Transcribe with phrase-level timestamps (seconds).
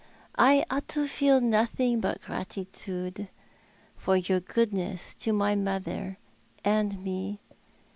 [0.39, 3.27] I ought to feel nothing but gratitude
[3.95, 6.17] for your goodness to my mother
[6.65, 7.39] and me.